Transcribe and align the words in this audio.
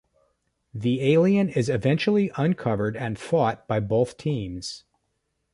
The 0.73 0.99
alien 1.13 1.49
is 1.49 1.69
eventually 1.69 2.31
uncovered 2.35 2.97
and 2.97 3.19
fought 3.19 3.67
by 3.67 3.79
both 3.79 4.17
teams. 4.17 4.83